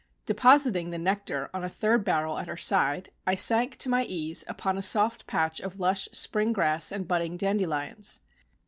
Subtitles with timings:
[0.25, 4.43] Depositing the nectar on a third barrel at her side, I sank to my ease
[4.47, 8.19] upon a soft patch of lush spring grass and budding dandelions.